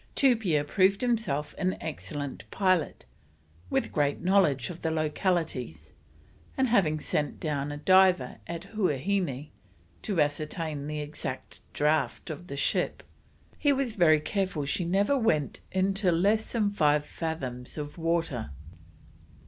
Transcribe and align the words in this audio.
Tupia 0.15 0.63
proved 0.63 1.01
himself 1.01 1.53
an 1.59 1.77
excellent 1.79 2.49
pilot, 2.49 3.05
with 3.69 3.91
great 3.91 4.19
knowledge 4.19 4.71
of 4.71 4.81
the 4.81 4.89
localities, 4.89 5.93
and, 6.57 6.67
having 6.69 6.99
sent 6.99 7.39
down 7.39 7.71
a 7.71 7.77
diver 7.77 8.37
at 8.47 8.63
Huaheine 8.73 9.51
to 10.01 10.19
ascertain 10.19 10.87
the 10.87 11.01
exact 11.01 11.61
draught 11.71 12.31
of 12.31 12.47
the 12.47 12.57
ship, 12.57 13.03
he 13.59 13.71
was 13.71 13.93
very 13.93 14.19
careful 14.19 14.65
she 14.65 14.85
never 14.85 15.15
went 15.15 15.59
into 15.71 16.11
less 16.11 16.51
than 16.51 16.71
five 16.71 17.05
fathoms 17.05 17.77
of 17.77 17.95
water. 17.99 18.49